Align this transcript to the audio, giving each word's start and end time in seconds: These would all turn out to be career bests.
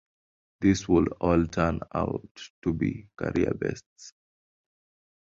These 0.61 0.87
would 0.87 1.09
all 1.21 1.45
turn 1.45 1.81
out 1.93 2.27
to 2.63 2.73
be 2.73 3.07
career 3.17 3.53
bests. 3.53 4.13